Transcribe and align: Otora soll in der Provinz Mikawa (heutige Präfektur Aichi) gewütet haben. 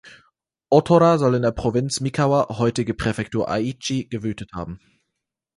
Otora 0.71 1.19
soll 1.19 1.35
in 1.35 1.43
der 1.43 1.51
Provinz 1.51 1.99
Mikawa 1.99 2.57
(heutige 2.57 2.95
Präfektur 2.95 3.47
Aichi) 3.49 4.07
gewütet 4.09 4.51
haben. 4.51 4.79